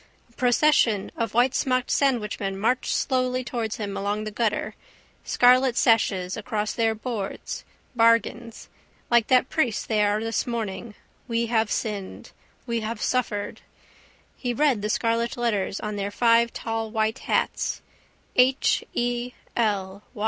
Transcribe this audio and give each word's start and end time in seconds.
A 0.31 0.33
procession 0.33 1.11
of 1.15 1.33
whitesmocked 1.33 1.91
sandwichmen 1.91 2.57
marched 2.57 2.89
slowly 2.89 3.43
towards 3.43 3.75
him 3.75 3.95
along 3.95 4.23
the 4.23 4.31
gutter, 4.31 4.73
scarlet 5.23 5.77
sashes 5.77 6.35
across 6.35 6.73
their 6.73 6.95
boards. 6.95 7.63
Bargains. 7.95 8.67
Like 9.11 9.27
that 9.27 9.51
priest 9.51 9.87
they 9.89 10.03
are 10.03 10.19
this 10.23 10.47
morning: 10.47 10.95
we 11.27 11.45
have 11.53 11.69
sinned: 11.69 12.31
we 12.65 12.79
have 12.79 12.99
suffered. 12.99 13.61
He 14.35 14.55
read 14.55 14.81
the 14.81 14.89
scarlet 14.89 15.37
letters 15.37 15.79
on 15.79 15.97
their 15.97 16.09
five 16.09 16.51
tall 16.51 16.89
white 16.89 17.19
hats: 17.19 17.83
H. 18.35 18.83
E. 18.95 19.33
L. 19.55 20.01